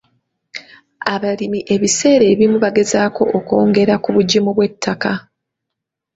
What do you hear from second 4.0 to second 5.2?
ku bugimu bw'ettaka.